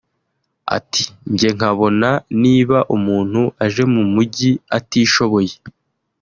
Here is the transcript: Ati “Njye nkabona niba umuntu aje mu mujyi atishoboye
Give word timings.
Ati 0.77 1.03
“Njye 1.31 1.49
nkabona 1.57 2.09
niba 2.43 2.77
umuntu 2.95 3.41
aje 3.65 3.83
mu 3.93 4.01
mujyi 4.13 4.51
atishoboye 4.77 5.53